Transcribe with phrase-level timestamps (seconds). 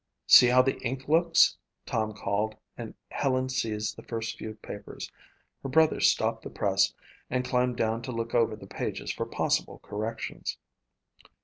[0.25, 1.55] "See how the ink looks,"
[1.85, 5.11] Tom called and Helen seized the first few papers.
[5.61, 6.91] Her brother stopped the press
[7.29, 10.57] and climbed down to look over the pages for possible corrections.